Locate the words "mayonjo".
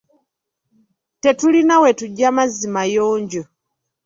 2.75-3.43